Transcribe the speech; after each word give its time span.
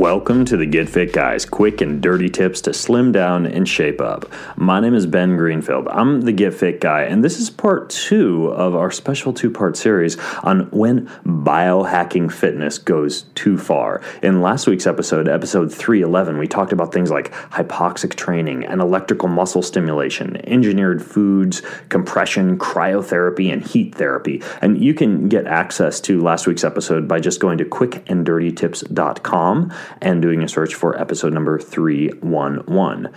Welcome 0.00 0.46
to 0.46 0.56
the 0.56 0.64
Get 0.64 0.88
Fit 0.88 1.12
Guys, 1.12 1.44
quick 1.44 1.82
and 1.82 2.00
dirty 2.00 2.30
tips 2.30 2.62
to 2.62 2.72
slim 2.72 3.12
down 3.12 3.44
and 3.44 3.68
shape 3.68 4.00
up. 4.00 4.32
My 4.56 4.80
name 4.80 4.94
is 4.94 5.04
Ben 5.04 5.36
Greenfield. 5.36 5.88
I'm 5.88 6.22
the 6.22 6.32
Get 6.32 6.54
Fit 6.54 6.80
Guy, 6.80 7.02
and 7.02 7.22
this 7.22 7.38
is 7.38 7.50
part 7.50 7.90
two 7.90 8.46
of 8.46 8.74
our 8.74 8.90
special 8.90 9.34
two 9.34 9.50
part 9.50 9.76
series 9.76 10.16
on 10.42 10.70
when 10.70 11.06
biohacking 11.26 12.32
fitness 12.32 12.78
goes 12.78 13.24
too 13.34 13.58
far. 13.58 14.00
In 14.22 14.40
last 14.40 14.66
week's 14.66 14.86
episode, 14.86 15.28
episode 15.28 15.70
311, 15.70 16.38
we 16.38 16.48
talked 16.48 16.72
about 16.72 16.94
things 16.94 17.10
like 17.10 17.30
hypoxic 17.50 18.14
training 18.14 18.64
and 18.64 18.80
electrical 18.80 19.28
muscle 19.28 19.60
stimulation, 19.60 20.38
engineered 20.48 21.04
foods, 21.04 21.60
compression, 21.90 22.58
cryotherapy, 22.58 23.52
and 23.52 23.66
heat 23.66 23.94
therapy. 23.96 24.42
And 24.62 24.82
you 24.82 24.94
can 24.94 25.28
get 25.28 25.46
access 25.46 26.00
to 26.00 26.22
last 26.22 26.46
week's 26.46 26.64
episode 26.64 27.06
by 27.06 27.20
just 27.20 27.38
going 27.38 27.58
to 27.58 27.66
quickanddirtytips.com 27.66 29.72
and 30.00 30.22
doing 30.22 30.42
a 30.42 30.48
search 30.48 30.74
for 30.74 30.98
episode 30.98 31.32
number 31.32 31.58
311. 31.58 33.12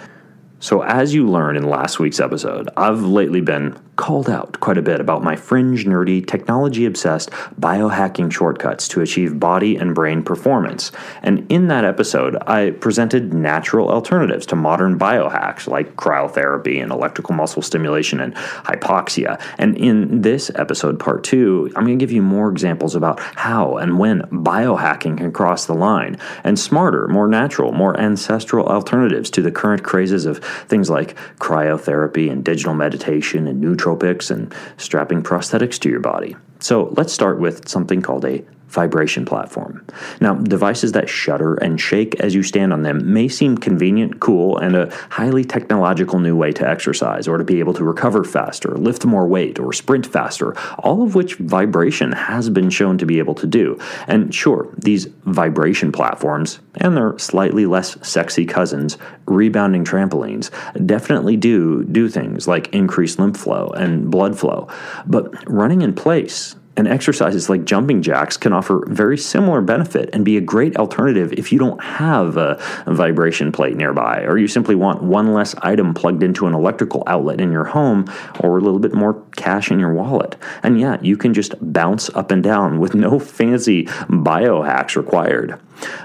So, 0.60 0.82
as 0.82 1.14
you 1.14 1.28
learned 1.28 1.58
in 1.58 1.70
last 1.70 2.00
week's 2.00 2.20
episode, 2.20 2.70
I've 2.78 3.02
lately 3.02 3.42
been 3.42 3.78
called 3.96 4.30
out 4.30 4.60
quite 4.60 4.78
a 4.78 4.82
bit 4.82 5.00
about 5.00 5.24
my 5.24 5.36
fringe, 5.36 5.86
nerdy, 5.86 6.26
technology 6.26 6.86
obsessed 6.86 7.30
biohacking 7.60 8.32
shortcuts 8.32 8.88
to 8.88 9.02
achieve 9.02 9.40
body 9.40 9.76
and 9.76 9.94
brain 9.94 10.24
performance. 10.24 10.92
And 11.22 11.46
in 11.52 11.68
that 11.68 11.86
episode, 11.86 12.36
I 12.48 12.72
presented 12.72 13.34
natural 13.34 13.90
alternatives 13.90 14.46
to 14.48 14.56
modern 14.56 14.98
biohacks 14.98 15.68
like 15.68 15.96
cryotherapy 15.96 16.82
and 16.82 16.92
electrical 16.92 17.36
muscle 17.36 17.62
stimulation 17.62 18.20
and 18.20 18.34
hypoxia. 18.36 19.40
And 19.58 19.78
in 19.78 20.22
this 20.22 20.50
episode, 20.56 21.00
part 21.00 21.24
two, 21.24 21.72
I'm 21.76 21.86
going 21.86 22.00
to 22.00 22.04
give 22.04 22.12
you 22.12 22.22
more 22.22 22.50
examples 22.50 22.96
about 22.96 23.20
how 23.20 23.78
and 23.78 24.00
when 24.00 24.22
biohacking 24.24 25.18
can 25.18 25.32
cross 25.32 25.66
the 25.66 25.74
line 25.74 26.18
and 26.44 26.58
smarter, 26.58 27.08
more 27.08 27.28
natural, 27.28 27.72
more 27.72 28.00
ancestral 28.00 28.68
alternatives 28.68 29.30
to 29.32 29.42
the 29.42 29.52
current 29.52 29.84
crazes 29.84 30.26
of 30.26 30.44
things 30.68 30.90
like 30.90 31.16
cryotherapy 31.40 32.32
and 32.32 32.44
digital 32.44 32.74
meditation 32.74 33.48
and 33.48 33.62
nootropics 33.84 34.32
and 34.32 34.54
strapping 34.78 35.24
prosthetics 35.24 35.80
to 35.80 35.90
your 35.90 36.00
body. 36.00 36.36
So 36.60 36.94
let's 36.96 37.14
start 37.14 37.40
with 37.40 37.68
something 37.68 38.02
called 38.02 38.26
a 38.26 38.44
vibration 38.74 39.24
platform. 39.26 39.86
Now, 40.20 40.34
devices 40.34 40.92
that 40.94 41.10
shudder 41.10 41.56
and 41.56 41.80
shake 41.80 42.16
as 42.20 42.34
you 42.34 42.44
stand 42.44 42.74
on 42.74 42.82
them 42.82 43.14
may 43.14 43.28
seem 43.28 43.58
convenient, 43.58 44.20
cool, 44.20 44.58
and 44.58 44.76
a 44.76 44.94
highly 45.12 45.44
technological 45.44 46.20
new 46.20 46.36
way 46.36 46.52
to 46.54 46.68
exercise 46.68 47.28
or 47.28 47.38
to 47.38 47.44
be 47.44 47.60
able 47.60 47.74
to 47.76 47.84
recover 47.84 48.24
faster, 48.24 48.76
lift 48.76 49.06
more 49.06 49.28
weight, 49.28 49.60
or 49.60 49.72
sprint 49.74 50.06
faster, 50.06 50.58
all 50.80 51.04
of 51.04 51.16
which 51.16 51.36
vibration 51.36 52.12
has 52.12 52.50
been 52.50 52.70
shown 52.70 52.98
to 52.98 53.06
be 53.06 53.20
able 53.20 53.36
to 53.36 53.48
do. 53.48 53.78
And 54.08 54.34
sure, 54.34 54.70
these 54.78 55.06
vibration 55.26 55.92
platforms 55.92 56.60
and 56.76 56.98
their 56.98 57.18
slightly 57.20 57.66
less 57.66 57.98
sexy 58.06 58.46
cousins, 58.46 58.98
rebounding 59.26 59.86
trampolines, 59.86 60.50
definitely 60.86 61.38
do 61.38 61.84
do 61.84 62.10
things 62.10 62.48
like 62.48 62.74
increase 62.74 63.20
lymph 63.20 63.38
flow 63.38 63.68
and 63.70 64.10
blood 64.10 64.38
flow. 64.38 64.68
But 65.06 65.48
running 65.50 65.82
in 65.82 65.94
place 65.94 66.56
and 66.76 66.88
exercises 66.88 67.50
like 67.50 67.66
jumping 67.66 68.02
jacks 68.02 68.38
can 68.38 68.54
offer 68.54 68.84
very 68.88 69.18
similar 69.18 69.62
benefit 69.62 70.10
and 70.14 70.26
be 70.26 70.38
a 70.38 70.42
great 70.42 70.76
alternative 70.78 71.32
if 71.34 71.52
you 71.52 71.60
don't 71.60 71.82
have 71.84 72.38
a, 72.38 72.62
vibration 72.88 73.52
plate 73.52 73.76
nearby 73.76 74.22
or 74.22 74.38
you 74.38 74.48
simply 74.48 74.76
want 74.76 75.02
one 75.02 75.34
less 75.34 75.56
item 75.62 75.94
plugged 75.94 76.22
into 76.22 76.46
an 76.46 76.54
electrical 76.54 77.04
outlet 77.08 77.42
in 77.42 77.52
your 77.52 77.64
home 77.64 78.06
or 78.42 78.58
a 78.58 78.62
little 78.62 78.80
bit 78.80 78.94
more 78.94 79.22
cash 79.36 79.72
in 79.72 79.80
your 79.80 79.94
wallet. 79.94 80.36
And 80.62 80.80
yeah, 80.80 80.98
you 81.02 81.18
can 81.18 81.34
just 81.34 81.56
bounce 81.62 82.10
up 82.10 82.30
and 82.30 82.44
down 82.44 82.80
with 82.80 82.94
no 82.94 83.20
fancy 83.20 83.86
biohacks 83.86 84.96
required. 84.96 85.60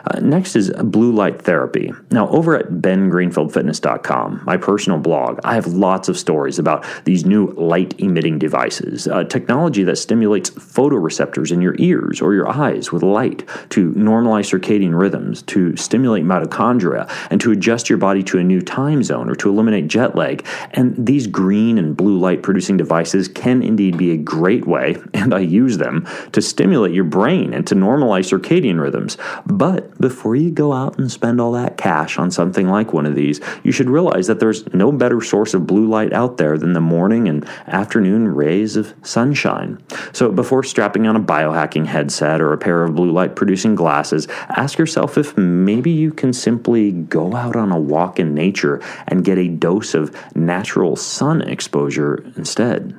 Uh, 0.04 0.20
next 0.20 0.56
is 0.56 0.70
blue 0.84 1.12
light 1.12 1.42
therapy. 1.42 1.92
Now, 2.10 2.28
over 2.28 2.56
at 2.56 2.68
bengreenfieldfitness.com, 2.68 4.42
my 4.44 4.56
personal 4.56 4.98
blog, 4.98 5.40
I 5.44 5.54
have 5.54 5.66
lots 5.66 6.08
of 6.08 6.18
stories 6.18 6.58
about 6.58 6.84
these 7.04 7.24
new 7.24 7.48
light 7.52 7.94
emitting 7.98 8.38
devices, 8.38 9.06
uh, 9.08 9.24
technology 9.24 9.84
that 9.84 9.96
stimulates 9.96 10.50
photoreceptors 10.50 11.52
in 11.52 11.60
your 11.60 11.74
ears 11.78 12.20
or 12.20 12.34
your 12.34 12.48
eyes 12.48 12.90
with 12.92 13.02
light 13.02 13.46
to 13.70 13.92
normalize 13.92 14.48
circadian 14.48 14.98
rhythms, 14.98 15.42
to 15.42 15.76
stimulate 15.76 16.24
mitochondria, 16.24 17.10
and 17.30 17.40
to 17.40 17.52
adjust 17.52 17.88
your 17.88 17.98
body 17.98 18.22
to 18.22 18.38
a 18.38 18.44
new 18.44 18.60
time 18.60 19.02
zone 19.02 19.28
or 19.28 19.34
to 19.34 19.48
eliminate 19.48 19.88
jet 19.88 20.14
lag. 20.14 20.44
And 20.72 20.94
these 21.06 21.26
green 21.26 21.78
and 21.78 21.96
blue 21.96 22.18
light 22.18 22.42
producing 22.42 22.76
devices 22.76 23.28
can 23.28 23.62
indeed 23.62 23.96
be 23.96 24.12
a 24.12 24.16
great 24.16 24.66
way, 24.66 24.96
and 25.14 25.34
I 25.34 25.40
use 25.40 25.78
them, 25.78 26.06
to 26.32 26.40
stimulate 26.40 26.94
your 26.94 27.04
brain 27.04 27.52
and 27.52 27.66
to 27.66 27.74
normalize 27.74 28.32
circadian 28.32 28.80
rhythms. 28.80 29.16
But 29.46 29.67
before 30.00 30.36
you 30.36 30.50
go 30.50 30.72
out 30.72 30.98
and 30.98 31.10
spend 31.10 31.40
all 31.40 31.52
that 31.52 31.76
cash 31.76 32.18
on 32.18 32.30
something 32.30 32.68
like 32.68 32.92
one 32.92 33.06
of 33.06 33.14
these, 33.14 33.40
you 33.62 33.72
should 33.72 33.90
realize 33.90 34.26
that 34.26 34.40
there's 34.40 34.66
no 34.74 34.92
better 34.92 35.20
source 35.20 35.54
of 35.54 35.66
blue 35.66 35.88
light 35.88 36.12
out 36.12 36.36
there 36.36 36.58
than 36.58 36.72
the 36.72 36.80
morning 36.80 37.28
and 37.28 37.46
afternoon 37.66 38.28
rays 38.28 38.76
of 38.76 38.94
sunshine. 39.02 39.82
So 40.12 40.30
before 40.30 40.62
strapping 40.62 41.06
on 41.06 41.16
a 41.16 41.20
biohacking 41.20 41.86
headset 41.86 42.40
or 42.40 42.52
a 42.52 42.58
pair 42.58 42.84
of 42.84 42.94
blue 42.94 43.10
light 43.10 43.36
producing 43.36 43.74
glasses, 43.74 44.28
ask 44.48 44.78
yourself 44.78 45.18
if 45.18 45.36
maybe 45.36 45.90
you 45.90 46.12
can 46.12 46.32
simply 46.32 46.92
go 46.92 47.34
out 47.34 47.56
on 47.56 47.72
a 47.72 47.78
walk 47.78 48.18
in 48.18 48.34
nature 48.34 48.80
and 49.06 49.24
get 49.24 49.38
a 49.38 49.48
dose 49.48 49.94
of 49.94 50.14
natural 50.36 50.96
sun 50.96 51.42
exposure 51.42 52.24
instead. 52.36 52.98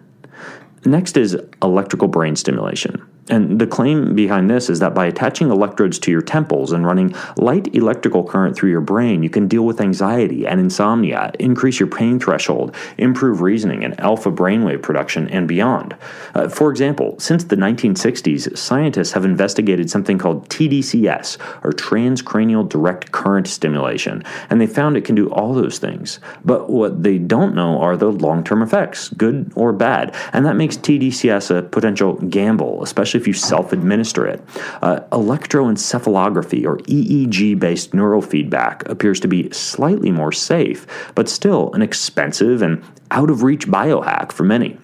Next 0.86 1.18
is 1.18 1.38
electrical 1.62 2.08
brain 2.08 2.36
stimulation. 2.36 3.06
And 3.30 3.60
the 3.60 3.68
claim 3.68 4.16
behind 4.16 4.50
this 4.50 4.70
is 4.70 4.80
that 4.80 4.96
by 4.96 5.06
attaching 5.06 5.52
electrodes 5.52 6.00
to 6.00 6.12
your 6.12 6.22
temples 6.22 6.72
and 6.72 6.86
running 6.86 7.14
light 7.38 7.74
electrical 7.76 8.24
current 8.24 8.56
through 8.56 8.72
your 8.72 8.82
brain, 8.82 9.24
you 9.24 9.30
can 9.30 9.48
deal 9.48 9.66
with 9.66 9.80
anxiety 9.80 10.48
and 10.48 10.60
insomnia, 10.60 11.32
increase 11.40 11.80
your 11.80 11.88
pain 11.88 12.20
threshold, 12.20 12.76
improve 12.98 13.42
reasoning 13.42 13.84
and 13.84 14.00
alpha 14.00 14.32
brainwave 14.32 14.82
production, 14.82 15.30
and 15.30 15.48
beyond. 15.48 15.96
Uh, 16.34 16.50
for 16.50 16.72
example, 16.72 17.16
since 17.20 17.44
the 17.44 17.56
1960s, 17.56 18.58
scientists 18.58 19.12
have 19.12 19.26
investigated 19.26 19.90
something 19.90 20.18
called 20.18 20.50
TDCS, 20.50 21.38
or 21.64 21.72
transcranial 21.72 22.68
direct 22.68 23.12
current 23.12 23.48
stimulation, 23.48 24.24
and 24.50 24.60
they 24.60 24.68
found 24.68 24.98
it 24.98 25.06
can 25.06 25.16
do 25.16 25.30
all 25.32 25.54
those 25.54 25.78
things. 25.78 26.20
But 26.44 26.70
what 26.70 27.04
they 27.04 27.18
don't 27.18 27.56
know 27.56 27.80
are 27.80 27.96
the 27.96 28.12
long 28.12 28.44
term 28.44 28.62
effects, 28.62 29.10
good 29.10 29.52
or 29.56 29.72
bad, 29.72 30.16
and 30.34 30.46
that 30.46 30.56
makes 30.56 30.78
TDCS 30.78 31.56
a 31.56 31.62
potential 31.62 32.14
gamble, 32.14 32.82
especially 32.82 33.19
if 33.20 33.28
you 33.28 33.34
self 33.34 33.74
administer 33.74 34.26
it. 34.26 34.42
Uh, 34.82 35.02
electroencephalography, 35.12 36.66
or 36.66 36.78
EEG 36.78 37.60
based 37.60 37.92
neurofeedback, 37.92 38.88
appears 38.90 39.20
to 39.20 39.28
be 39.28 39.50
slightly 39.52 40.12
more 40.12 40.32
safe, 40.32 40.88
but 41.16 41.30
still 41.30 41.72
an 41.74 41.82
expensive 41.82 42.62
and 42.62 42.84
out 43.12 43.30
of 43.30 43.44
reach 43.44 43.68
biohack 43.68 44.32
for 44.32 44.44
many. 44.44 44.78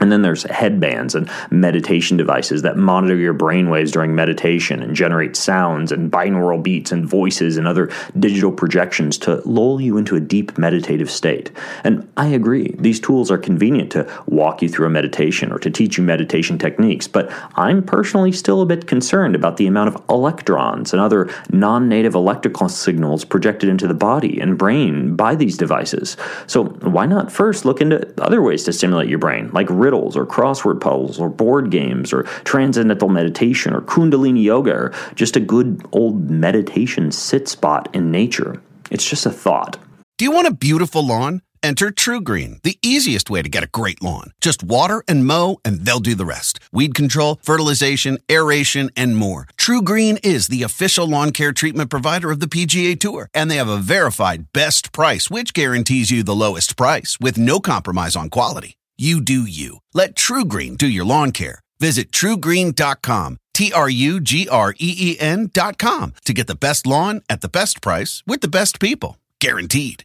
And 0.00 0.10
then 0.10 0.22
there's 0.22 0.42
headbands 0.44 1.14
and 1.14 1.30
meditation 1.50 2.16
devices 2.16 2.62
that 2.62 2.76
monitor 2.76 3.14
your 3.14 3.32
brainwaves 3.32 3.92
during 3.92 4.14
meditation 4.14 4.82
and 4.82 4.94
generate 4.94 5.36
sounds 5.36 5.92
and 5.92 6.10
binaural 6.10 6.60
beats 6.60 6.90
and 6.90 7.06
voices 7.06 7.56
and 7.56 7.68
other 7.68 7.90
digital 8.18 8.50
projections 8.50 9.16
to 9.18 9.40
lull 9.44 9.80
you 9.80 9.96
into 9.96 10.16
a 10.16 10.20
deep 10.20 10.58
meditative 10.58 11.08
state. 11.10 11.52
And 11.84 12.10
I 12.16 12.26
agree, 12.26 12.74
these 12.78 12.98
tools 12.98 13.30
are 13.30 13.38
convenient 13.38 13.92
to 13.92 14.10
walk 14.26 14.62
you 14.62 14.68
through 14.68 14.86
a 14.86 14.90
meditation 14.90 15.52
or 15.52 15.58
to 15.60 15.70
teach 15.70 15.96
you 15.96 16.02
meditation 16.02 16.58
techniques, 16.58 17.06
but 17.06 17.32
I'm 17.54 17.82
personally 17.82 18.32
still 18.32 18.62
a 18.62 18.66
bit 18.66 18.88
concerned 18.88 19.36
about 19.36 19.58
the 19.58 19.68
amount 19.68 19.94
of 19.94 20.02
electrons 20.08 20.92
and 20.92 21.00
other 21.00 21.30
non 21.50 21.88
native 21.88 22.16
electrical 22.16 22.68
signals 22.68 23.24
projected 23.24 23.68
into 23.68 23.86
the 23.86 23.94
body 23.94 24.40
and 24.40 24.58
brain 24.58 25.14
by 25.14 25.36
these 25.36 25.56
devices. 25.56 26.16
So 26.48 26.64
why 26.64 27.06
not 27.06 27.30
first 27.30 27.64
look 27.64 27.80
into 27.80 28.12
other 28.20 28.42
ways 28.42 28.64
to 28.64 28.72
stimulate 28.72 29.08
your 29.08 29.18
brain, 29.18 29.50
like 29.52 29.68
riddles 29.84 30.16
or 30.16 30.26
crossword 30.26 30.80
puzzles 30.80 31.20
or 31.20 31.28
board 31.28 31.70
games 31.70 32.12
or 32.12 32.22
transcendental 32.44 33.08
meditation 33.08 33.74
or 33.74 33.82
kundalini 33.82 34.42
yoga 34.42 34.72
or 34.72 34.94
just 35.14 35.36
a 35.36 35.40
good 35.40 35.86
old 35.92 36.30
meditation 36.30 37.12
sit 37.12 37.46
spot 37.46 37.88
in 37.94 38.10
nature. 38.10 38.60
It's 38.90 39.08
just 39.08 39.26
a 39.26 39.30
thought. 39.30 39.78
Do 40.16 40.24
you 40.24 40.32
want 40.32 40.48
a 40.48 40.54
beautiful 40.54 41.06
lawn? 41.06 41.42
Enter 41.64 41.90
TruGreen, 41.90 42.60
the 42.60 42.78
easiest 42.82 43.30
way 43.30 43.40
to 43.40 43.48
get 43.48 43.62
a 43.62 43.68
great 43.68 44.02
lawn. 44.02 44.32
Just 44.42 44.62
water 44.62 45.02
and 45.08 45.26
mow, 45.26 45.60
and 45.64 45.80
they'll 45.80 45.98
do 45.98 46.14
the 46.14 46.26
rest. 46.26 46.60
Weed 46.70 46.94
control, 46.94 47.38
fertilization, 47.42 48.18
aeration, 48.30 48.90
and 48.98 49.16
more. 49.16 49.48
TruGreen 49.56 50.18
is 50.22 50.48
the 50.48 50.62
official 50.62 51.06
lawn 51.06 51.30
care 51.32 51.52
treatment 51.52 51.88
provider 51.88 52.30
of 52.30 52.40
the 52.40 52.48
PGA 52.48 53.00
Tour, 53.00 53.30
and 53.32 53.50
they 53.50 53.56
have 53.56 53.68
a 53.68 53.78
verified 53.78 54.52
best 54.52 54.92
price, 54.92 55.30
which 55.30 55.54
guarantees 55.54 56.10
you 56.10 56.22
the 56.22 56.34
lowest 56.34 56.76
price 56.76 57.18
with 57.18 57.38
no 57.38 57.60
compromise 57.60 58.14
on 58.14 58.28
quality. 58.28 58.76
You 58.96 59.20
do 59.20 59.42
you. 59.42 59.78
Let 59.92 60.14
TruGreen 60.14 60.78
do 60.78 60.86
your 60.86 61.04
lawn 61.04 61.32
care. 61.32 61.58
Visit 61.80 62.12
trugreen.com, 62.12 63.38
T 63.52 63.72
R 63.72 63.90
U 63.90 64.20
G 64.20 64.48
R 64.48 64.72
E 64.78 64.94
E 64.98 65.16
N.com 65.18 66.14
to 66.24 66.32
get 66.32 66.46
the 66.46 66.54
best 66.54 66.86
lawn 66.86 67.20
at 67.28 67.40
the 67.40 67.48
best 67.48 67.82
price 67.82 68.22
with 68.24 68.40
the 68.40 68.48
best 68.48 68.78
people. 68.78 69.18
Guaranteed. 69.40 70.04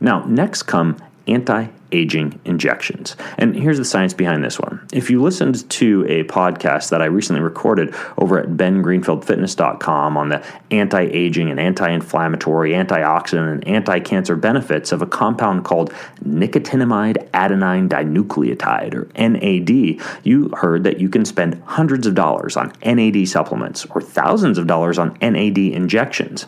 Now, 0.00 0.24
next 0.24 0.64
come 0.64 0.96
anti 1.26 1.68
aging 1.92 2.38
injections. 2.44 3.16
And 3.38 3.54
here's 3.54 3.78
the 3.78 3.84
science 3.84 4.12
behind 4.14 4.42
this 4.42 4.58
one. 4.58 4.86
If 4.92 5.08
you 5.10 5.22
listened 5.22 5.68
to 5.70 6.04
a 6.08 6.24
podcast 6.24 6.90
that 6.90 7.00
I 7.00 7.06
recently 7.06 7.40
recorded 7.42 7.94
over 8.18 8.38
at 8.38 8.48
bengreenfieldfitness.com 8.48 10.16
on 10.16 10.28
the 10.28 10.44
anti 10.70 11.02
aging 11.02 11.50
and 11.50 11.60
anti 11.60 11.90
inflammatory, 11.90 12.72
antioxidant, 12.72 13.52
and 13.52 13.68
anti 13.68 14.00
cancer 14.00 14.36
benefits 14.36 14.92
of 14.92 15.02
a 15.02 15.06
compound 15.06 15.64
called 15.64 15.92
nicotinamide 16.24 17.30
adenine 17.30 17.88
dinucleotide, 17.88 18.94
or 18.94 19.08
NAD, 19.16 20.00
you 20.24 20.50
heard 20.56 20.84
that 20.84 21.00
you 21.00 21.08
can 21.08 21.24
spend 21.24 21.62
hundreds 21.66 22.06
of 22.06 22.14
dollars 22.14 22.56
on 22.56 22.72
NAD 22.84 23.28
supplements 23.28 23.86
or 23.86 24.00
thousands 24.00 24.58
of 24.58 24.66
dollars 24.66 24.98
on 24.98 25.16
NAD 25.20 25.58
injections. 25.58 26.46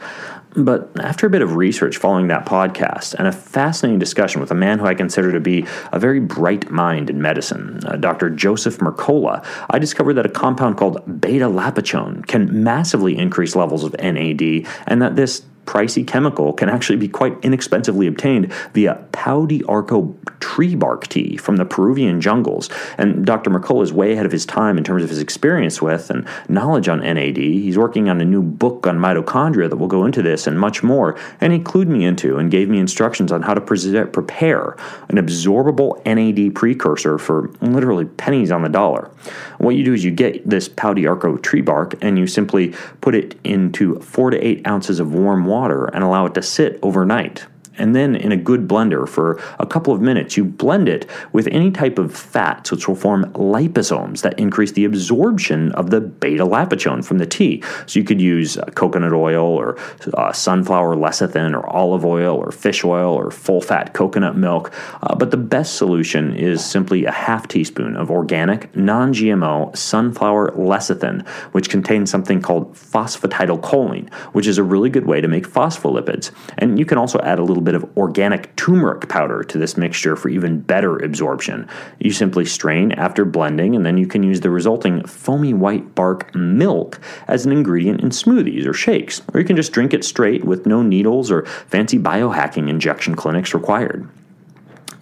But 0.58 0.90
after 1.00 1.26
a 1.26 1.30
bit 1.30 1.40
of 1.40 1.54
research 1.54 1.96
following 1.96 2.28
that 2.28 2.44
podcast 2.44 3.14
and 3.14 3.28
a 3.28 3.32
fascinating 3.32 3.98
discussion 3.98 4.40
with 4.40 4.50
a 4.50 4.54
man 4.54 4.80
who 4.80 4.86
I 4.86 4.94
consider 4.94 5.30
to 5.32 5.40
be 5.40 5.66
a 5.92 5.98
very 5.98 6.18
bright 6.18 6.70
mind 6.70 7.10
in 7.10 7.22
medicine, 7.22 7.80
uh, 7.86 7.96
Dr. 7.96 8.28
Joseph 8.30 8.78
Mercola, 8.78 9.44
I 9.70 9.78
discovered 9.78 10.14
that 10.14 10.26
a 10.26 10.30
compound 10.30 10.76
called 10.76 11.20
beta 11.20 11.46
lapachone 11.46 12.26
can 12.26 12.64
massively 12.64 13.16
increase 13.16 13.54
levels 13.54 13.84
of 13.84 13.94
NAD 14.00 14.66
and 14.86 15.00
that 15.00 15.14
this 15.14 15.42
pricey 15.68 16.04
chemical 16.04 16.54
can 16.54 16.70
actually 16.70 16.96
be 16.96 17.06
quite 17.06 17.36
inexpensively 17.44 18.06
obtained 18.06 18.50
via 18.72 18.94
pau 19.12 19.44
d'arco 19.44 20.16
tree 20.40 20.74
bark 20.74 21.06
tea 21.08 21.36
from 21.36 21.56
the 21.56 21.64
Peruvian 21.66 22.22
jungles. 22.22 22.70
And 22.96 23.26
Dr. 23.26 23.50
Mercola 23.50 23.82
is 23.82 23.92
way 23.92 24.14
ahead 24.14 24.24
of 24.24 24.32
his 24.32 24.46
time 24.46 24.78
in 24.78 24.84
terms 24.84 25.02
of 25.02 25.10
his 25.10 25.18
experience 25.18 25.82
with 25.82 26.08
and 26.08 26.26
knowledge 26.48 26.88
on 26.88 27.00
NAD. 27.00 27.36
He's 27.36 27.76
working 27.76 28.08
on 28.08 28.18
a 28.18 28.24
new 28.24 28.40
book 28.40 28.86
on 28.86 28.98
mitochondria 28.98 29.68
that 29.68 29.76
will 29.76 29.88
go 29.88 30.06
into 30.06 30.22
this 30.22 30.46
and 30.46 30.58
much 30.58 30.82
more. 30.82 31.18
And 31.38 31.52
he 31.52 31.58
clued 31.58 31.88
me 31.88 32.06
into 32.06 32.38
and 32.38 32.50
gave 32.50 32.70
me 32.70 32.78
instructions 32.78 33.30
on 33.30 33.42
how 33.42 33.52
to 33.52 33.60
pre- 33.60 34.06
prepare 34.06 34.74
an 35.10 35.16
absorbable 35.16 36.02
NAD 36.06 36.54
precursor 36.54 37.18
for 37.18 37.50
literally 37.60 38.06
pennies 38.06 38.50
on 38.50 38.62
the 38.62 38.70
dollar. 38.70 39.10
What 39.58 39.76
you 39.76 39.84
do 39.84 39.92
is 39.92 40.02
you 40.02 40.12
get 40.12 40.48
this 40.48 40.66
pau 40.66 40.94
d'arco 40.94 41.36
tree 41.36 41.60
bark 41.60 41.94
and 42.00 42.18
you 42.18 42.26
simply 42.26 42.74
put 43.02 43.14
it 43.14 43.38
into 43.44 44.00
four 44.00 44.30
to 44.30 44.38
eight 44.38 44.66
ounces 44.66 44.98
of 44.98 45.12
warm 45.12 45.44
water 45.44 45.57
water 45.58 45.86
and 45.86 46.04
allow 46.04 46.26
it 46.26 46.34
to 46.34 46.42
sit 46.42 46.78
overnight 46.82 47.46
and 47.78 47.94
then 47.94 48.16
in 48.16 48.32
a 48.32 48.36
good 48.36 48.68
blender 48.68 49.08
for 49.08 49.40
a 49.58 49.66
couple 49.66 49.92
of 49.92 50.00
minutes, 50.00 50.36
you 50.36 50.44
blend 50.44 50.88
it 50.88 51.08
with 51.32 51.46
any 51.48 51.70
type 51.70 51.98
of 51.98 52.14
fats, 52.14 52.70
which 52.70 52.88
will 52.88 52.94
form 52.94 53.24
liposomes 53.34 54.22
that 54.22 54.38
increase 54.38 54.72
the 54.72 54.84
absorption 54.84 55.72
of 55.72 55.90
the 55.90 56.00
beta 56.00 56.44
lapachone 56.44 57.04
from 57.04 57.18
the 57.18 57.26
tea. 57.26 57.62
So 57.86 57.98
you 57.98 58.04
could 58.04 58.20
use 58.20 58.56
uh, 58.56 58.64
coconut 58.74 59.12
oil 59.12 59.44
or 59.44 59.78
uh, 60.14 60.32
sunflower 60.32 60.96
lecithin 60.96 61.54
or 61.54 61.68
olive 61.68 62.04
oil 62.04 62.36
or 62.36 62.50
fish 62.50 62.84
oil 62.84 63.12
or 63.12 63.30
full 63.30 63.60
fat 63.60 63.94
coconut 63.94 64.36
milk. 64.36 64.72
Uh, 65.02 65.14
but 65.14 65.30
the 65.30 65.36
best 65.36 65.76
solution 65.76 66.34
is 66.34 66.64
simply 66.64 67.04
a 67.04 67.12
half 67.12 67.48
teaspoon 67.48 67.96
of 67.96 68.10
organic, 68.10 68.74
non 68.76 69.12
GMO 69.12 69.76
sunflower 69.76 70.52
lecithin, 70.52 71.26
which 71.52 71.70
contains 71.70 72.10
something 72.10 72.40
called 72.40 72.74
phosphatidylcholine, 72.74 74.12
which 74.32 74.46
is 74.46 74.58
a 74.58 74.62
really 74.62 74.90
good 74.90 75.06
way 75.06 75.20
to 75.20 75.28
make 75.28 75.48
phospholipids. 75.48 76.30
And 76.58 76.78
you 76.78 76.84
can 76.84 76.98
also 76.98 77.20
add 77.20 77.38
a 77.38 77.44
little 77.44 77.62
bit 77.68 77.74
of 77.74 77.98
organic 77.98 78.56
turmeric 78.56 79.10
powder 79.10 79.44
to 79.44 79.58
this 79.58 79.76
mixture 79.76 80.16
for 80.16 80.30
even 80.30 80.58
better 80.58 80.96
absorption. 81.04 81.68
You 81.98 82.12
simply 82.12 82.46
strain 82.46 82.92
after 82.92 83.26
blending, 83.26 83.76
and 83.76 83.84
then 83.84 83.98
you 83.98 84.06
can 84.06 84.22
use 84.22 84.40
the 84.40 84.48
resulting 84.48 85.04
foamy 85.04 85.52
white 85.52 85.94
bark 85.94 86.34
milk 86.34 86.98
as 87.26 87.44
an 87.44 87.52
ingredient 87.52 88.00
in 88.00 88.08
smoothies 88.08 88.64
or 88.64 88.72
shakes, 88.72 89.20
or 89.34 89.40
you 89.40 89.46
can 89.46 89.56
just 89.56 89.72
drink 89.72 89.92
it 89.92 90.02
straight 90.02 90.44
with 90.44 90.64
no 90.64 90.80
needles 90.80 91.30
or 91.30 91.44
fancy 91.44 91.98
biohacking 91.98 92.70
injection 92.70 93.14
clinics 93.14 93.52
required. 93.52 94.08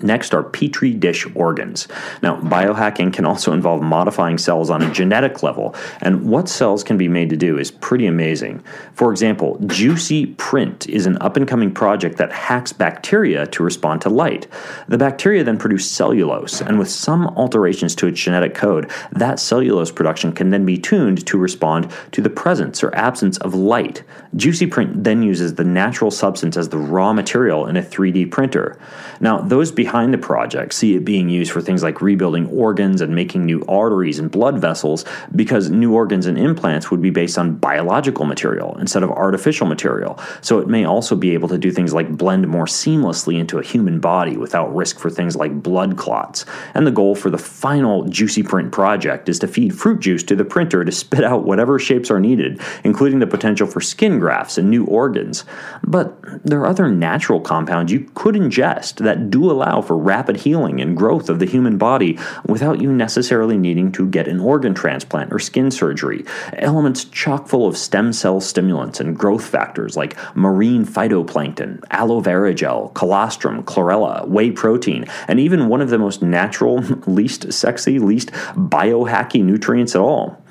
Next 0.00 0.34
are 0.34 0.42
petri 0.42 0.92
dish 0.92 1.26
organs. 1.34 1.88
Now, 2.22 2.40
biohacking 2.40 3.12
can 3.12 3.24
also 3.24 3.52
involve 3.52 3.82
modifying 3.82 4.38
cells 4.38 4.70
on 4.70 4.82
a 4.82 4.92
genetic 4.92 5.42
level, 5.42 5.74
and 6.00 6.28
what 6.28 6.48
cells 6.48 6.84
can 6.84 6.98
be 6.98 7.08
made 7.08 7.30
to 7.30 7.36
do 7.36 7.58
is 7.58 7.70
pretty 7.70 8.06
amazing. 8.06 8.62
For 8.94 9.10
example, 9.10 9.58
Juicy 9.66 10.26
Print 10.26 10.88
is 10.88 11.06
an 11.06 11.16
up 11.18 11.36
and 11.36 11.48
coming 11.48 11.72
project 11.72 12.18
that 12.18 12.32
hacks 12.32 12.72
bacteria 12.72 13.46
to 13.46 13.62
respond 13.62 14.02
to 14.02 14.10
light. 14.10 14.46
The 14.88 14.98
bacteria 14.98 15.44
then 15.44 15.58
produce 15.58 15.90
cellulose, 15.90 16.60
and 16.60 16.78
with 16.78 16.90
some 16.90 17.26
alterations 17.28 17.94
to 17.96 18.06
its 18.06 18.20
genetic 18.20 18.54
code, 18.54 18.90
that 19.12 19.40
cellulose 19.40 19.90
production 19.90 20.32
can 20.32 20.50
then 20.50 20.66
be 20.66 20.76
tuned 20.76 21.26
to 21.26 21.38
respond 21.38 21.90
to 22.12 22.20
the 22.20 22.30
presence 22.30 22.82
or 22.82 22.94
absence 22.94 23.38
of 23.38 23.54
light. 23.54 24.02
Juicy 24.34 24.66
Print 24.66 25.04
then 25.04 25.22
uses 25.22 25.54
the 25.54 25.64
natural 25.64 26.10
substance 26.10 26.56
as 26.56 26.68
the 26.68 26.78
raw 26.78 27.12
material 27.12 27.66
in 27.66 27.76
a 27.76 27.82
3D 27.82 28.30
printer. 28.30 28.78
Now, 29.20 29.40
those 29.40 29.72
behind 29.86 30.12
the 30.12 30.18
project 30.18 30.74
see 30.74 30.96
it 30.96 31.04
being 31.04 31.28
used 31.28 31.52
for 31.52 31.62
things 31.62 31.80
like 31.80 32.00
rebuilding 32.00 32.44
organs 32.48 33.00
and 33.00 33.14
making 33.14 33.44
new 33.44 33.64
arteries 33.68 34.18
and 34.18 34.32
blood 34.32 34.58
vessels 34.58 35.04
because 35.36 35.70
new 35.70 35.94
organs 35.94 36.26
and 36.26 36.36
implants 36.36 36.90
would 36.90 37.00
be 37.00 37.10
based 37.10 37.38
on 37.38 37.54
biological 37.54 38.24
material 38.24 38.76
instead 38.80 39.04
of 39.04 39.10
artificial 39.12 39.64
material. 39.64 40.18
So 40.40 40.58
it 40.58 40.66
may 40.66 40.84
also 40.84 41.14
be 41.14 41.34
able 41.34 41.48
to 41.50 41.56
do 41.56 41.70
things 41.70 41.94
like 41.94 42.18
blend 42.18 42.48
more 42.48 42.66
seamlessly 42.66 43.38
into 43.38 43.60
a 43.60 43.62
human 43.62 44.00
body 44.00 44.36
without 44.36 44.74
risk 44.74 44.98
for 44.98 45.08
things 45.08 45.36
like 45.36 45.62
blood 45.62 45.96
clots. 45.96 46.44
And 46.74 46.84
the 46.84 46.90
goal 46.90 47.14
for 47.14 47.30
the 47.30 47.38
final 47.38 48.08
Juicy 48.08 48.42
Print 48.42 48.72
project 48.72 49.28
is 49.28 49.38
to 49.38 49.46
feed 49.46 49.72
fruit 49.72 50.00
juice 50.00 50.24
to 50.24 50.34
the 50.34 50.44
printer 50.44 50.84
to 50.84 50.90
spit 50.90 51.22
out 51.22 51.44
whatever 51.44 51.78
shapes 51.78 52.10
are 52.10 52.18
needed, 52.18 52.60
including 52.82 53.20
the 53.20 53.26
potential 53.28 53.68
for 53.68 53.80
skin 53.80 54.18
grafts 54.18 54.58
and 54.58 54.68
new 54.68 54.84
organs. 54.86 55.44
But 55.84 56.18
there 56.44 56.58
are 56.58 56.66
other 56.66 56.88
natural 56.88 57.40
compounds 57.40 57.92
you 57.92 58.10
could 58.14 58.34
ingest 58.34 59.04
that 59.04 59.30
do 59.30 59.52
allow 59.76 59.86
for 59.86 59.96
rapid 59.96 60.36
healing 60.36 60.80
and 60.80 60.96
growth 60.96 61.28
of 61.28 61.38
the 61.38 61.46
human 61.46 61.76
body 61.78 62.18
without 62.46 62.80
you 62.80 62.92
necessarily 62.92 63.58
needing 63.58 63.92
to 63.92 64.08
get 64.08 64.28
an 64.28 64.40
organ 64.40 64.74
transplant 64.74 65.32
or 65.32 65.38
skin 65.38 65.70
surgery. 65.70 66.24
Elements 66.54 67.04
chock 67.04 67.46
full 67.48 67.66
of 67.66 67.76
stem 67.76 68.12
cell 68.12 68.40
stimulants 68.40 69.00
and 69.00 69.18
growth 69.18 69.44
factors 69.44 69.96
like 69.96 70.16
marine 70.34 70.84
phytoplankton, 70.86 71.82
aloe 71.90 72.20
vera 72.20 72.54
gel, 72.54 72.88
colostrum, 72.94 73.62
chlorella, 73.62 74.26
whey 74.26 74.50
protein, 74.50 75.04
and 75.28 75.38
even 75.38 75.68
one 75.68 75.82
of 75.82 75.90
the 75.90 75.98
most 75.98 76.22
natural, 76.22 76.78
least 77.06 77.52
sexy, 77.52 77.98
least 77.98 78.30
biohacky 78.54 79.42
nutrients 79.42 79.94
at 79.94 80.00
all 80.00 80.42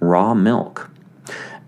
raw 0.00 0.32
milk. 0.32 0.89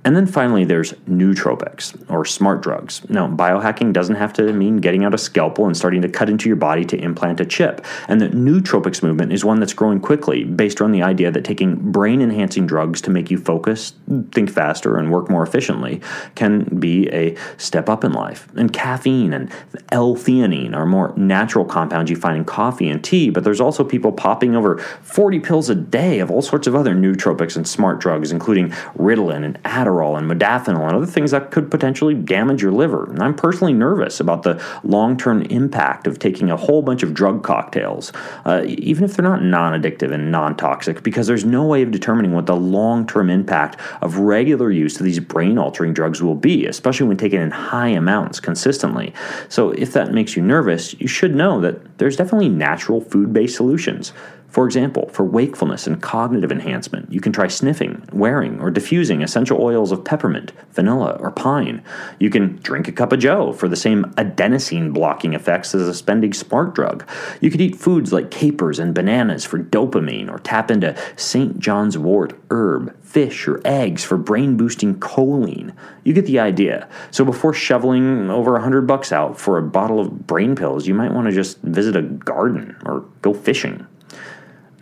And 0.04 0.16
then 0.16 0.26
finally, 0.26 0.64
there's 0.64 0.92
nootropics, 1.08 1.94
or 2.10 2.24
smart 2.24 2.60
drugs. 2.60 3.08
Now, 3.08 3.28
biohacking 3.28 3.92
doesn't 3.92 4.16
have 4.16 4.32
to 4.34 4.52
mean 4.52 4.78
getting 4.78 5.04
out 5.04 5.14
a 5.14 5.18
scalpel 5.18 5.66
and 5.66 5.76
starting 5.76 6.02
to 6.02 6.08
cut 6.08 6.28
into 6.28 6.48
your 6.48 6.56
body 6.56 6.84
to 6.86 6.96
implant 6.96 7.40
a 7.40 7.44
chip. 7.44 7.84
And 8.08 8.20
the 8.20 8.28
nootropics 8.28 9.02
movement 9.02 9.32
is 9.32 9.44
one 9.44 9.60
that's 9.60 9.72
growing 9.72 10.00
quickly, 10.00 10.42
based 10.42 10.80
on 10.80 10.90
the 10.90 11.02
idea 11.02 11.30
that 11.30 11.44
taking 11.44 11.76
brain 11.92 12.20
enhancing 12.20 12.66
drugs 12.66 13.00
to 13.02 13.10
make 13.10 13.30
you 13.30 13.38
focus, 13.38 13.92
think 14.32 14.50
faster, 14.50 14.96
and 14.96 15.12
work 15.12 15.30
more 15.30 15.44
efficiently 15.44 16.00
can 16.34 16.64
be 16.80 17.08
a 17.10 17.36
step 17.56 17.88
up 17.88 18.02
in 18.02 18.12
life. 18.12 18.48
And 18.56 18.72
caffeine 18.72 19.32
and 19.32 19.52
L 19.92 20.16
theanine 20.16 20.74
are 20.74 20.86
more 20.86 21.14
natural 21.16 21.64
compounds 21.64 22.10
you 22.10 22.16
find 22.16 22.36
in 22.36 22.44
coffee 22.44 22.88
and 22.88 23.02
tea, 23.04 23.30
but 23.30 23.44
there's 23.44 23.60
also 23.60 23.84
people 23.84 24.10
popping 24.10 24.56
over 24.56 24.78
40 24.78 25.38
pills 25.40 25.70
a 25.70 25.74
day 25.76 26.18
of 26.18 26.30
all 26.30 26.42
sorts 26.42 26.66
of 26.66 26.74
other 26.74 26.94
nootropics 26.94 27.54
and 27.56 27.68
smart 27.68 28.00
drugs, 28.00 28.32
including 28.32 28.70
Ritalin 28.98 29.44
and 29.44 29.62
Adderall 29.62 29.91
Adderall 29.92 30.18
and 30.18 30.30
modafinil 30.30 30.86
and 30.86 30.96
other 30.96 31.06
things 31.06 31.30
that 31.30 31.50
could 31.50 31.70
potentially 31.70 32.14
damage 32.14 32.62
your 32.62 32.72
liver. 32.72 33.10
And 33.10 33.22
I'm 33.22 33.34
personally 33.34 33.72
nervous 33.72 34.20
about 34.20 34.42
the 34.42 34.62
long 34.82 35.16
term 35.16 35.42
impact 35.42 36.06
of 36.06 36.18
taking 36.18 36.50
a 36.50 36.56
whole 36.56 36.82
bunch 36.82 37.02
of 37.02 37.14
drug 37.14 37.42
cocktails, 37.42 38.12
uh, 38.44 38.62
even 38.66 39.04
if 39.04 39.14
they're 39.14 39.24
not 39.24 39.42
non 39.42 39.80
addictive 39.80 40.12
and 40.12 40.30
non 40.30 40.56
toxic, 40.56 41.02
because 41.02 41.26
there's 41.26 41.44
no 41.44 41.64
way 41.64 41.82
of 41.82 41.90
determining 41.90 42.32
what 42.32 42.46
the 42.46 42.56
long 42.56 43.06
term 43.06 43.30
impact 43.30 43.80
of 44.00 44.18
regular 44.18 44.70
use 44.70 44.98
of 44.98 45.04
these 45.04 45.20
brain 45.20 45.58
altering 45.58 45.92
drugs 45.92 46.22
will 46.22 46.34
be, 46.34 46.66
especially 46.66 47.06
when 47.06 47.16
taken 47.16 47.40
in 47.40 47.50
high 47.50 47.88
amounts 47.88 48.40
consistently. 48.40 49.12
So 49.48 49.70
if 49.72 49.92
that 49.92 50.12
makes 50.12 50.36
you 50.36 50.42
nervous, 50.42 50.98
you 51.00 51.06
should 51.06 51.34
know 51.34 51.60
that 51.60 51.98
there's 51.98 52.16
definitely 52.16 52.48
natural 52.48 53.00
food 53.00 53.32
based 53.32 53.56
solutions. 53.56 54.12
For 54.52 54.66
example, 54.66 55.08
for 55.08 55.24
wakefulness 55.24 55.86
and 55.86 56.02
cognitive 56.02 56.52
enhancement, 56.52 57.10
you 57.10 57.22
can 57.22 57.32
try 57.32 57.48
sniffing, 57.48 58.06
wearing, 58.12 58.60
or 58.60 58.70
diffusing 58.70 59.22
essential 59.22 59.58
oils 59.62 59.90
of 59.90 60.04
peppermint, 60.04 60.52
vanilla, 60.72 61.16
or 61.20 61.30
pine. 61.30 61.82
You 62.18 62.28
can 62.28 62.56
drink 62.56 62.86
a 62.86 62.92
cup 62.92 63.12
of 63.12 63.20
joe 63.20 63.54
for 63.54 63.66
the 63.66 63.76
same 63.76 64.04
adenosine 64.18 64.92
blocking 64.92 65.32
effects 65.32 65.74
as 65.74 65.88
a 65.88 65.94
spending 65.94 66.34
smart 66.34 66.74
drug. 66.74 67.08
You 67.40 67.50
could 67.50 67.62
eat 67.62 67.76
foods 67.76 68.12
like 68.12 68.30
capers 68.30 68.78
and 68.78 68.94
bananas 68.94 69.46
for 69.46 69.58
dopamine, 69.58 70.30
or 70.30 70.38
tap 70.38 70.70
into 70.70 70.94
St. 71.16 71.58
John's 71.58 71.96
wort 71.96 72.38
herb, 72.50 72.94
fish, 73.02 73.48
or 73.48 73.62
eggs 73.64 74.04
for 74.04 74.18
brain 74.18 74.58
boosting 74.58 74.96
choline. 74.96 75.74
You 76.04 76.12
get 76.12 76.26
the 76.26 76.40
idea. 76.40 76.90
So 77.10 77.24
before 77.24 77.54
shoveling 77.54 78.28
over 78.28 78.56
a 78.56 78.62
hundred 78.62 78.86
bucks 78.86 79.12
out 79.12 79.40
for 79.40 79.56
a 79.56 79.62
bottle 79.62 79.98
of 79.98 80.26
brain 80.26 80.54
pills, 80.56 80.86
you 80.86 80.92
might 80.92 81.14
want 81.14 81.26
to 81.28 81.32
just 81.32 81.56
visit 81.62 81.96
a 81.96 82.02
garden 82.02 82.76
or 82.84 83.06
go 83.22 83.32
fishing. 83.32 83.86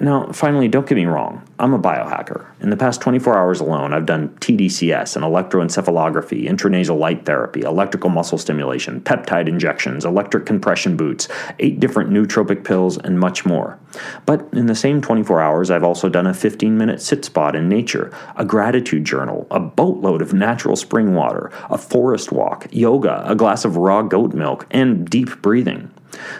Now, 0.02 0.32
finally, 0.32 0.66
don't 0.66 0.86
get 0.86 0.94
me 0.94 1.04
wrong, 1.04 1.46
I'm 1.58 1.74
a 1.74 1.78
biohacker. 1.78 2.46
In 2.62 2.70
the 2.70 2.76
past 2.76 3.02
24 3.02 3.36
hours 3.36 3.60
alone, 3.60 3.92
I've 3.92 4.06
done 4.06 4.30
TDCS 4.40 5.14
and 5.14 5.22
electroencephalography, 5.22 6.48
intranasal 6.48 6.98
light 6.98 7.26
therapy, 7.26 7.60
electrical 7.60 8.08
muscle 8.08 8.38
stimulation, 8.38 9.02
peptide 9.02 9.46
injections, 9.46 10.06
electric 10.06 10.46
compression 10.46 10.96
boots, 10.96 11.28
eight 11.58 11.80
different 11.80 12.08
nootropic 12.08 12.64
pills, 12.64 12.96
and 12.96 13.20
much 13.20 13.44
more. 13.44 13.78
But 14.24 14.48
in 14.54 14.64
the 14.64 14.74
same 14.74 15.02
24 15.02 15.38
hours, 15.38 15.70
I've 15.70 15.84
also 15.84 16.08
done 16.08 16.26
a 16.26 16.32
15 16.32 16.78
minute 16.78 17.02
sit 17.02 17.22
spot 17.22 17.54
in 17.54 17.68
nature, 17.68 18.10
a 18.36 18.44
gratitude 18.46 19.04
journal, 19.04 19.46
a 19.50 19.60
boatload 19.60 20.22
of 20.22 20.32
natural 20.32 20.76
spring 20.76 21.14
water, 21.14 21.50
a 21.68 21.76
forest 21.76 22.32
walk, 22.32 22.66
yoga, 22.70 23.22
a 23.26 23.34
glass 23.34 23.66
of 23.66 23.76
raw 23.76 24.00
goat 24.00 24.32
milk, 24.32 24.66
and 24.70 25.10
deep 25.10 25.42
breathing. 25.42 25.90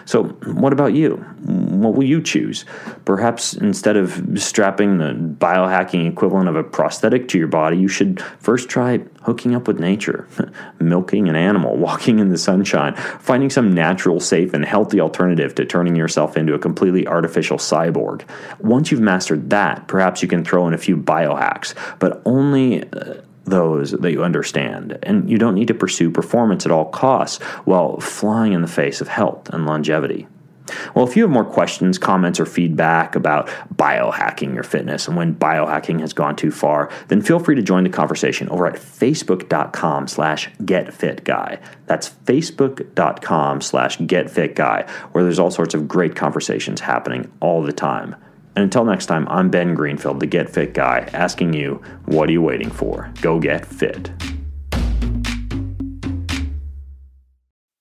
So, 0.05 0.23
what 0.23 0.73
about 0.73 0.93
you? 0.93 1.17
What 1.45 1.95
will 1.95 2.03
you 2.03 2.21
choose? 2.21 2.65
Perhaps 3.05 3.53
instead 3.53 3.97
of 3.97 4.21
strapping 4.35 4.97
the 4.97 5.13
biohacking 5.13 6.09
equivalent 6.09 6.49
of 6.49 6.55
a 6.55 6.63
prosthetic 6.63 7.27
to 7.29 7.37
your 7.37 7.47
body, 7.47 7.77
you 7.77 7.87
should 7.87 8.21
first 8.39 8.69
try 8.69 8.99
hooking 9.21 9.55
up 9.55 9.67
with 9.67 9.79
nature, 9.79 10.27
milking 10.79 11.27
an 11.29 11.35
animal, 11.35 11.77
walking 11.91 12.19
in 12.19 12.29
the 12.29 12.37
sunshine, 12.37 12.95
finding 13.19 13.49
some 13.49 13.73
natural, 13.73 14.19
safe, 14.19 14.53
and 14.53 14.65
healthy 14.65 14.99
alternative 14.99 15.55
to 15.55 15.65
turning 15.65 15.95
yourself 15.95 16.37
into 16.37 16.53
a 16.53 16.59
completely 16.59 17.07
artificial 17.07 17.57
cyborg. 17.57 18.23
Once 18.59 18.91
you've 18.91 19.01
mastered 19.01 19.49
that, 19.49 19.87
perhaps 19.87 20.21
you 20.21 20.27
can 20.27 20.43
throw 20.43 20.67
in 20.67 20.73
a 20.73 20.77
few 20.77 20.97
biohacks, 20.97 21.73
but 21.99 22.21
only. 22.25 22.83
Uh, 22.91 23.21
those 23.45 23.91
that 23.91 24.11
you 24.11 24.23
understand. 24.23 24.97
And 25.03 25.29
you 25.29 25.37
don't 25.37 25.55
need 25.55 25.67
to 25.67 25.73
pursue 25.73 26.09
performance 26.11 26.65
at 26.65 26.71
all 26.71 26.85
costs 26.85 27.43
while 27.65 27.99
flying 27.99 28.53
in 28.53 28.61
the 28.61 28.67
face 28.67 29.01
of 29.01 29.07
health 29.07 29.49
and 29.49 29.65
longevity. 29.65 30.27
Well, 30.95 31.07
if 31.07 31.15
you 31.15 31.23
have 31.23 31.31
more 31.31 31.45
questions, 31.45 31.97
comments, 31.97 32.39
or 32.39 32.45
feedback 32.45 33.15
about 33.15 33.47
biohacking 33.75 34.53
your 34.53 34.63
fitness 34.63 35.07
and 35.07 35.17
when 35.17 35.35
biohacking 35.35 35.99
has 36.01 36.13
gone 36.13 36.35
too 36.35 36.51
far, 36.51 36.89
then 37.07 37.21
feel 37.21 37.39
free 37.39 37.55
to 37.55 37.61
join 37.61 37.83
the 37.83 37.89
conversation 37.89 38.47
over 38.49 38.67
at 38.67 38.75
facebook.com 38.75 40.07
slash 40.07 40.49
getfitguy. 40.59 41.59
That's 41.87 42.09
facebook.com 42.09 43.61
slash 43.61 43.97
getfitguy, 43.97 44.89
where 44.89 45.23
there's 45.23 45.39
all 45.39 45.51
sorts 45.51 45.73
of 45.73 45.87
great 45.87 46.15
conversations 46.15 46.81
happening 46.81 47.31
all 47.39 47.63
the 47.63 47.73
time. 47.73 48.15
And 48.55 48.63
until 48.63 48.83
next 48.85 49.05
time, 49.05 49.27
I'm 49.29 49.49
Ben 49.49 49.73
Greenfield, 49.75 50.19
the 50.19 50.25
Get 50.25 50.49
Fit 50.49 50.73
guy, 50.73 51.09
asking 51.13 51.53
you, 51.53 51.81
what 52.05 52.29
are 52.29 52.33
you 52.33 52.41
waiting 52.41 52.69
for? 52.69 53.11
Go 53.21 53.39
get 53.39 53.65
fit. 53.65 54.11